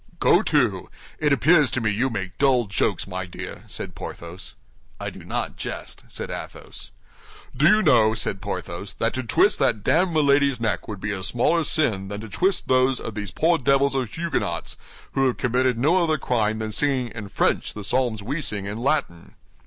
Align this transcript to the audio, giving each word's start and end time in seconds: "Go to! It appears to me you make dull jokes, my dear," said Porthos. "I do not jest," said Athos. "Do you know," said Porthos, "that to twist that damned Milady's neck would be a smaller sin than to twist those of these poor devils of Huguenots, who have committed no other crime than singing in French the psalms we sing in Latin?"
"Go 0.19 0.41
to! 0.41 0.89
It 1.19 1.31
appears 1.31 1.69
to 1.69 1.79
me 1.79 1.91
you 1.91 2.09
make 2.09 2.39
dull 2.39 2.65
jokes, 2.65 3.05
my 3.05 3.27
dear," 3.27 3.61
said 3.67 3.93
Porthos. 3.93 4.55
"I 4.99 5.11
do 5.11 5.23
not 5.23 5.57
jest," 5.57 6.01
said 6.07 6.31
Athos. 6.31 6.89
"Do 7.55 7.67
you 7.67 7.83
know," 7.83 8.15
said 8.15 8.41
Porthos, 8.41 8.95
"that 8.95 9.13
to 9.13 9.21
twist 9.21 9.59
that 9.59 9.83
damned 9.83 10.11
Milady's 10.13 10.59
neck 10.59 10.87
would 10.87 11.01
be 11.01 11.11
a 11.11 11.21
smaller 11.21 11.63
sin 11.63 12.07
than 12.07 12.19
to 12.21 12.29
twist 12.29 12.67
those 12.67 12.99
of 12.99 13.13
these 13.13 13.29
poor 13.29 13.59
devils 13.59 13.93
of 13.93 14.09
Huguenots, 14.11 14.75
who 15.11 15.27
have 15.27 15.37
committed 15.37 15.77
no 15.77 16.03
other 16.03 16.17
crime 16.17 16.57
than 16.57 16.71
singing 16.71 17.09
in 17.09 17.29
French 17.29 17.75
the 17.75 17.83
psalms 17.83 18.23
we 18.23 18.41
sing 18.41 18.65
in 18.65 18.79
Latin?" 18.79 19.35